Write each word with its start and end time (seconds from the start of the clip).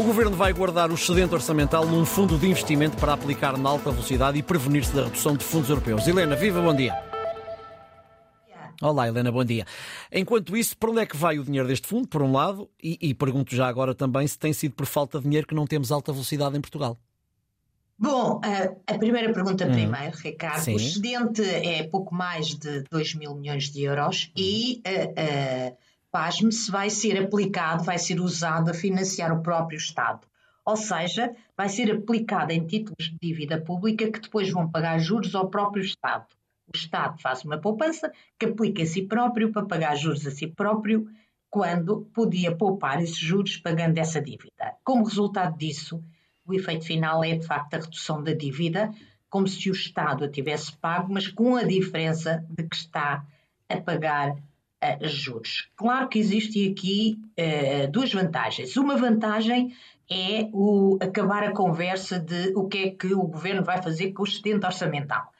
O 0.00 0.02
Governo 0.02 0.34
vai 0.34 0.50
guardar 0.50 0.90
o 0.90 0.94
excedente 0.94 1.34
orçamental 1.34 1.84
num 1.84 2.06
fundo 2.06 2.38
de 2.38 2.48
investimento 2.48 2.96
para 2.96 3.12
aplicar 3.12 3.58
na 3.58 3.68
alta 3.68 3.90
velocidade 3.90 4.38
e 4.38 4.42
prevenir-se 4.42 4.94
da 4.94 5.04
redução 5.04 5.36
de 5.36 5.44
fundos 5.44 5.68
europeus. 5.68 6.08
Helena, 6.08 6.34
viva, 6.34 6.58
bom 6.62 6.74
dia. 6.74 6.94
Olá, 8.80 9.06
Helena, 9.06 9.30
bom 9.30 9.44
dia. 9.44 9.66
Enquanto 10.10 10.56
isso, 10.56 10.74
para 10.74 10.90
onde 10.90 11.00
é 11.02 11.06
que 11.06 11.18
vai 11.18 11.38
o 11.38 11.44
dinheiro 11.44 11.68
deste 11.68 11.86
fundo, 11.86 12.08
por 12.08 12.22
um 12.22 12.32
lado? 12.32 12.70
E, 12.82 12.96
e 13.10 13.12
pergunto 13.12 13.54
já 13.54 13.68
agora 13.68 13.94
também 13.94 14.26
se 14.26 14.38
tem 14.38 14.54
sido 14.54 14.74
por 14.74 14.86
falta 14.86 15.18
de 15.18 15.24
dinheiro 15.24 15.46
que 15.46 15.54
não 15.54 15.66
temos 15.66 15.92
alta 15.92 16.12
velocidade 16.12 16.56
em 16.56 16.62
Portugal. 16.62 16.96
Bom, 17.98 18.40
a, 18.42 18.94
a 18.94 18.96
primeira 18.96 19.30
pergunta 19.34 19.66
hum. 19.66 19.72
primeiro, 19.72 20.16
Ricardo. 20.16 20.62
Sim. 20.62 20.72
O 20.72 20.76
excedente 20.76 21.42
é 21.42 21.82
pouco 21.82 22.14
mais 22.14 22.54
de 22.54 22.84
2 22.90 23.16
mil 23.16 23.34
milhões 23.34 23.68
de 23.68 23.82
euros 23.82 24.32
e, 24.34 24.80
uh, 24.86 25.72
uh, 25.72 25.76
pasme 26.10 26.52
se 26.52 26.70
vai 26.70 26.90
ser 26.90 27.22
aplicado, 27.22 27.84
vai 27.84 27.98
ser 27.98 28.20
usado 28.20 28.70
a 28.70 28.74
financiar 28.74 29.32
o 29.32 29.42
próprio 29.42 29.76
Estado. 29.76 30.26
Ou 30.64 30.76
seja, 30.76 31.34
vai 31.56 31.68
ser 31.68 31.90
aplicado 31.90 32.52
em 32.52 32.66
títulos 32.66 33.10
de 33.10 33.18
dívida 33.20 33.60
pública 33.60 34.10
que 34.10 34.20
depois 34.20 34.50
vão 34.50 34.70
pagar 34.70 34.98
juros 34.98 35.34
ao 35.34 35.48
próprio 35.48 35.82
Estado. 35.82 36.26
O 36.72 36.76
Estado 36.76 37.20
faz 37.20 37.44
uma 37.44 37.58
poupança 37.58 38.12
que 38.38 38.46
aplica 38.46 38.82
a 38.82 38.86
si 38.86 39.02
próprio 39.02 39.50
para 39.50 39.66
pagar 39.66 39.96
juros 39.96 40.26
a 40.26 40.30
si 40.30 40.46
próprio 40.46 41.08
quando 41.48 42.02
podia 42.14 42.54
poupar 42.54 43.02
esses 43.02 43.18
juros 43.18 43.56
pagando 43.56 43.98
essa 43.98 44.20
dívida. 44.20 44.76
Como 44.84 45.04
resultado 45.04 45.58
disso, 45.58 46.02
o 46.46 46.54
efeito 46.54 46.84
final 46.84 47.24
é 47.24 47.34
de 47.36 47.46
facto 47.46 47.74
a 47.74 47.78
redução 47.78 48.22
da 48.22 48.32
dívida, 48.32 48.92
como 49.28 49.48
se 49.48 49.68
o 49.68 49.72
Estado 49.72 50.24
a 50.24 50.28
tivesse 50.28 50.76
pago, 50.76 51.12
mas 51.12 51.26
com 51.26 51.56
a 51.56 51.64
diferença 51.64 52.44
de 52.48 52.62
que 52.64 52.76
está 52.76 53.26
a 53.68 53.76
pagar 53.80 54.36
uh, 54.82 55.08
juros. 55.08 55.70
Claro 55.76 56.08
que 56.08 56.18
existem 56.18 56.70
aqui 56.70 57.18
uh, 57.38 57.90
duas 57.90 58.12
vantagens. 58.12 58.76
Uma 58.76 58.96
vantagem 58.96 59.74
é 60.10 60.48
o 60.52 60.98
acabar 61.00 61.44
a 61.44 61.52
conversa 61.52 62.18
de 62.18 62.52
o 62.56 62.66
que 62.66 62.78
é 62.78 62.90
que 62.90 63.14
o 63.14 63.22
governo 63.22 63.62
vai 63.62 63.80
fazer 63.80 64.12
com 64.12 64.22
o 64.22 64.26
excedente 64.26 64.66
orçamental. 64.66 65.30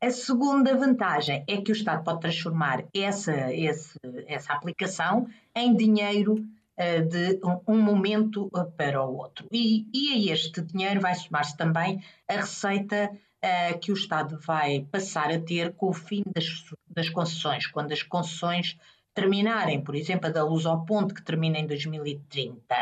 A 0.00 0.10
segunda 0.10 0.76
vantagem 0.76 1.42
é 1.48 1.56
que 1.56 1.72
o 1.72 1.74
Estado 1.74 2.04
pode 2.04 2.20
transformar 2.20 2.84
essa, 2.94 3.52
esse, 3.52 3.98
essa 4.28 4.52
aplicação 4.52 5.26
em 5.56 5.74
dinheiro 5.74 6.34
uh, 6.34 7.08
de 7.08 7.40
um, 7.44 7.74
um, 7.74 7.82
momento 7.82 8.48
para 8.76 9.02
o 9.02 9.16
outro. 9.16 9.48
E, 9.50 9.86
e 9.92 10.12
a 10.30 10.32
este 10.32 10.60
dinheiro 10.62 11.00
vai 11.00 11.14
somar-se 11.14 11.56
também 11.56 12.00
a 12.28 12.34
receita 12.34 13.10
uh, 13.12 13.78
que 13.80 13.90
o 13.90 13.94
Estado 13.94 14.38
vai 14.38 14.86
passar 14.90 15.32
a 15.32 15.40
ter 15.40 15.72
com 15.74 15.88
o 15.88 15.94
fim 15.94 16.22
das, 16.32 16.64
das 16.88 17.08
concessões, 17.08 17.66
quando 17.66 17.92
as 17.92 18.02
concessões 18.02 18.78
terminarem, 19.14 19.82
por 19.82 19.94
exemplo, 19.94 20.28
a 20.28 20.30
da 20.30 20.44
Luz 20.44 20.66
ao 20.66 20.84
Ponto, 20.84 21.14
que 21.14 21.22
termina 21.22 21.58
em 21.58 21.66
2030. 21.66 22.74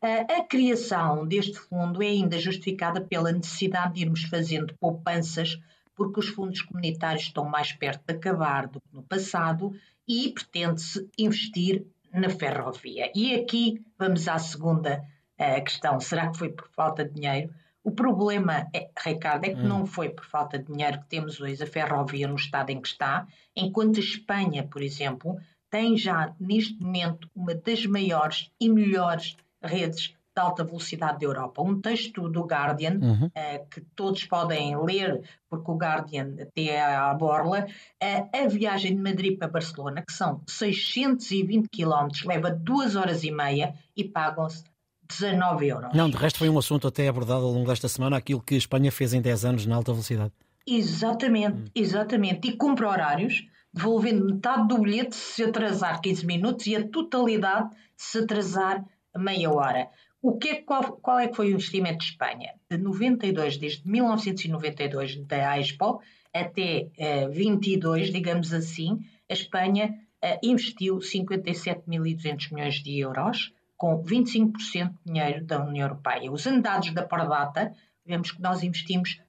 A 0.00 0.42
criação 0.44 1.26
deste 1.26 1.58
fundo 1.58 2.02
é 2.02 2.08
ainda 2.08 2.38
justificada 2.38 3.00
pela 3.00 3.32
necessidade 3.32 3.94
de 3.94 4.02
irmos 4.02 4.24
fazendo 4.24 4.74
poupanças, 4.74 5.58
porque 5.94 6.20
os 6.20 6.28
fundos 6.28 6.60
comunitários 6.60 7.22
estão 7.22 7.46
mais 7.46 7.72
perto 7.72 8.04
de 8.06 8.14
acabar 8.14 8.66
do 8.66 8.80
que 8.80 8.94
no 8.94 9.02
passado 9.02 9.72
e 10.06 10.30
pretende-se 10.30 11.08
investir 11.18 11.86
na 12.12 12.28
ferrovia. 12.28 13.10
E 13.14 13.34
aqui 13.34 13.82
vamos 13.98 14.28
à 14.28 14.38
segunda 14.38 15.02
uh, 15.38 15.64
questão: 15.64 15.98
será 15.98 16.30
que 16.30 16.38
foi 16.38 16.50
por 16.50 16.68
falta 16.68 17.04
de 17.04 17.14
dinheiro? 17.14 17.52
O 17.82 17.90
problema, 17.90 18.66
é, 18.74 18.88
Ricardo, 18.98 19.44
é 19.44 19.50
que 19.50 19.60
hum. 19.60 19.68
não 19.68 19.86
foi 19.86 20.08
por 20.08 20.24
falta 20.24 20.58
de 20.58 20.72
dinheiro 20.72 21.00
que 21.00 21.06
temos 21.06 21.40
hoje 21.40 21.62
a 21.62 21.66
ferrovia 21.66 22.26
no 22.26 22.36
estado 22.36 22.70
em 22.70 22.80
que 22.80 22.88
está, 22.88 23.26
enquanto 23.54 23.96
a 23.96 24.00
Espanha, 24.00 24.66
por 24.66 24.82
exemplo, 24.82 25.36
tem 25.74 25.96
já 25.96 26.32
neste 26.38 26.80
momento 26.80 27.28
uma 27.34 27.52
das 27.52 27.84
maiores 27.84 28.48
e 28.60 28.68
melhores 28.68 29.36
redes 29.60 30.14
de 30.36 30.40
alta 30.40 30.62
velocidade 30.62 31.18
da 31.18 31.26
Europa. 31.26 31.62
Um 31.62 31.80
texto 31.80 32.28
do 32.28 32.44
Guardian, 32.44 33.00
uhum. 33.02 33.26
uh, 33.26 33.68
que 33.68 33.80
todos 33.96 34.22
podem 34.24 34.76
ler, 34.80 35.28
porque 35.50 35.68
o 35.68 35.74
Guardian 35.74 36.36
tem 36.54 36.80
à 36.80 37.12
borla, 37.14 37.66
uh, 37.66 38.44
a 38.44 38.46
viagem 38.46 38.94
de 38.94 39.02
Madrid 39.02 39.36
para 39.36 39.48
Barcelona, 39.48 40.00
que 40.06 40.12
são 40.12 40.42
620 40.46 41.68
km, 41.68 42.06
leva 42.24 42.52
duas 42.52 42.94
horas 42.94 43.24
e 43.24 43.32
meia 43.32 43.74
e 43.96 44.04
pagam-se 44.04 44.62
19 45.08 45.66
euros. 45.66 45.92
Não, 45.92 46.08
de 46.08 46.16
resto 46.16 46.38
foi 46.38 46.48
um 46.48 46.56
assunto 46.56 46.86
até 46.86 47.08
abordado 47.08 47.46
ao 47.46 47.50
longo 47.50 47.66
desta 47.66 47.88
semana, 47.88 48.16
aquilo 48.16 48.40
que 48.40 48.54
a 48.54 48.58
Espanha 48.58 48.92
fez 48.92 49.12
em 49.12 49.20
10 49.20 49.44
anos 49.44 49.66
na 49.66 49.74
alta 49.74 49.90
velocidade. 49.90 50.30
Exatamente, 50.64 51.62
hum. 51.62 51.64
exatamente. 51.74 52.48
E 52.48 52.56
cumpre 52.56 52.84
horários, 52.84 53.44
devolvendo 53.74 54.24
metade 54.24 54.68
do 54.68 54.78
bilhete 54.78 55.16
se 55.16 55.42
atrasar 55.42 56.00
15 56.00 56.24
minutos 56.24 56.66
e 56.66 56.76
a 56.76 56.88
totalidade 56.88 57.74
se 57.96 58.18
atrasar 58.18 58.84
meia 59.16 59.50
hora. 59.50 59.88
O 60.22 60.38
que 60.38 60.48
é, 60.48 60.62
qual, 60.62 60.92
qual, 61.02 61.18
é 61.18 61.28
que 61.28 61.34
foi 61.34 61.48
o 61.48 61.54
investimento 61.54 61.98
de 61.98 62.04
Espanha? 62.04 62.54
De 62.70 62.78
92, 62.78 63.58
desde 63.58 63.86
1992, 63.86 65.26
da 65.26 65.58
Expo 65.58 66.00
até 66.32 66.88
uh, 67.26 67.30
22, 67.30 68.10
digamos 68.10 68.52
assim, 68.54 69.00
a 69.28 69.32
Espanha 69.32 69.94
uh, 70.24 70.38
investiu 70.42 70.96
57.200 70.98 72.52
milhões 72.52 72.74
de 72.76 72.98
euros, 72.98 73.52
com 73.76 74.02
25% 74.02 74.52
de 75.04 75.12
dinheiro 75.12 75.44
da 75.44 75.62
União 75.62 75.86
Europeia. 75.88 76.32
Usando 76.32 76.62
dados 76.62 76.92
da 76.94 77.02
Pardata, 77.02 77.74
vemos 78.06 78.30
que 78.30 78.40
nós 78.40 78.62
investimos 78.62 79.20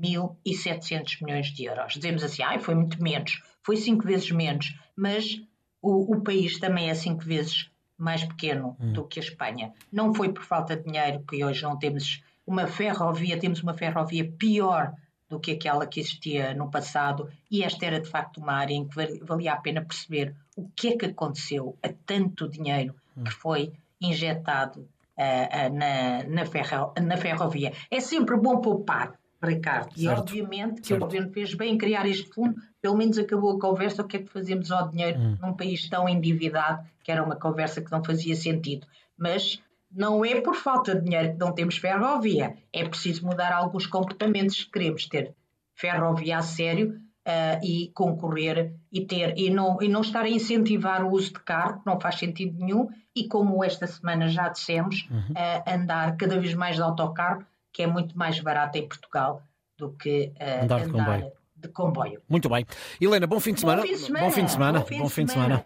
10.700 0.00 1.22
milhões 1.22 1.46
de 1.48 1.64
euros. 1.64 1.94
Dizemos 1.94 2.22
assim, 2.22 2.42
ah, 2.42 2.58
foi 2.58 2.74
muito 2.74 3.02
menos, 3.02 3.42
foi 3.62 3.76
cinco 3.76 4.04
vezes 4.04 4.30
menos, 4.30 4.74
mas 4.96 5.40
o, 5.80 6.14
o 6.14 6.20
país 6.22 6.58
também 6.58 6.90
é 6.90 6.94
cinco 6.94 7.24
vezes 7.24 7.70
mais 7.98 8.24
pequeno 8.24 8.76
hum. 8.80 8.92
do 8.92 9.04
que 9.04 9.20
a 9.20 9.22
Espanha. 9.22 9.72
Não 9.92 10.14
foi 10.14 10.32
por 10.32 10.44
falta 10.44 10.76
de 10.76 10.84
dinheiro 10.84 11.24
que 11.28 11.44
hoje 11.44 11.62
não 11.62 11.78
temos 11.78 12.22
uma 12.46 12.66
ferrovia, 12.66 13.38
temos 13.38 13.62
uma 13.62 13.74
ferrovia 13.74 14.28
pior 14.38 14.92
do 15.28 15.40
que 15.40 15.52
aquela 15.52 15.86
que 15.86 16.00
existia 16.00 16.52
no 16.54 16.70
passado, 16.70 17.30
e 17.50 17.62
esta 17.62 17.86
era 17.86 18.00
de 18.00 18.08
facto 18.08 18.38
uma 18.38 18.52
área 18.52 18.74
em 18.74 18.86
que 18.86 19.24
valia 19.24 19.54
a 19.54 19.56
pena 19.56 19.80
perceber 19.80 20.34
o 20.56 20.68
que 20.76 20.88
é 20.88 20.96
que 20.96 21.06
aconteceu 21.06 21.78
a 21.82 21.88
tanto 22.04 22.48
dinheiro 22.48 22.94
hum. 23.16 23.24
que 23.24 23.32
foi 23.32 23.72
injetado 24.00 24.80
uh, 24.80 25.70
uh, 25.70 25.74
na, 25.74 26.24
na, 26.24 26.44
ferro, 26.44 26.92
na 27.00 27.16
ferrovia. 27.16 27.72
É 27.90 28.00
sempre 28.00 28.36
bom 28.36 28.60
poupar, 28.60 29.14
Ricardo. 29.42 29.92
Certo. 29.94 30.00
E 30.00 30.08
obviamente 30.08 30.80
que 30.80 30.88
certo. 30.88 31.02
o 31.02 31.06
governo 31.06 31.32
fez 31.32 31.54
bem 31.54 31.74
em 31.74 31.78
criar 31.78 32.06
este 32.06 32.28
fundo, 32.32 32.54
pelo 32.80 32.96
menos 32.96 33.18
acabou 33.18 33.56
a 33.56 33.60
conversa, 33.60 34.02
o 34.02 34.06
que 34.06 34.16
é 34.16 34.20
que 34.20 34.32
fazemos 34.32 34.70
ao 34.70 34.88
dinheiro 34.88 35.18
hum. 35.18 35.36
num 35.40 35.54
país 35.54 35.88
tão 35.88 36.08
endividado, 36.08 36.86
que 37.02 37.10
era 37.10 37.22
uma 37.22 37.36
conversa 37.36 37.80
que 37.80 37.90
não 37.90 38.04
fazia 38.04 38.34
sentido. 38.34 38.86
Mas 39.16 39.62
não 39.90 40.24
é 40.24 40.40
por 40.40 40.54
falta 40.54 40.94
de 40.94 41.04
dinheiro 41.04 41.32
que 41.32 41.38
não 41.38 41.52
temos 41.52 41.76
ferrovia, 41.76 42.56
é 42.72 42.88
preciso 42.88 43.26
mudar 43.26 43.52
alguns 43.52 43.86
comportamentos. 43.86 44.64
Queremos 44.64 45.06
ter 45.06 45.34
ferrovia 45.74 46.38
a 46.38 46.42
sério 46.42 47.00
uh, 47.26 47.64
e 47.64 47.90
concorrer 47.94 48.72
e 48.90 49.04
ter 49.04 49.34
e 49.36 49.50
não, 49.50 49.80
e 49.80 49.88
não 49.88 50.00
estar 50.00 50.24
a 50.24 50.28
incentivar 50.28 51.04
o 51.04 51.10
uso 51.10 51.32
de 51.32 51.40
carro, 51.40 51.80
que 51.80 51.86
não 51.86 52.00
faz 52.00 52.16
sentido 52.16 52.58
nenhum, 52.58 52.88
e 53.14 53.28
como 53.28 53.62
esta 53.62 53.86
semana 53.86 54.28
já 54.28 54.48
dissemos, 54.48 55.08
uhum. 55.10 55.18
uh, 55.18 55.70
andar 55.70 56.16
cada 56.16 56.38
vez 56.40 56.54
mais 56.54 56.76
de 56.76 56.82
autocarro, 56.82 57.44
que 57.72 57.82
é 57.82 57.86
muito 57.86 58.16
mais 58.16 58.38
barato 58.40 58.78
em 58.78 58.86
Portugal 58.86 59.42
do 59.76 59.92
que 59.92 60.32
uh, 60.40 60.64
andar, 60.64 60.80
de, 60.80 60.84
andar 60.90 61.04
comboio. 61.04 61.32
de, 61.56 61.68
comboio. 61.68 62.22
Muito 62.28 62.48
bem. 62.48 62.66
Helena, 63.00 63.26
bom 63.26 63.40
fim 63.40 63.54
de 63.54 63.60
semana. 63.60 63.82
Bom 63.82 63.88
fim 63.88 63.94
de 63.94 64.00
semana. 64.00 64.24
Bom 64.24 64.30
fim 64.30 64.44
de 64.44 64.52
semana. 64.52 64.78
Bom 64.80 65.08
fim 65.08 65.24
de 65.24 65.32
semana. 65.32 65.60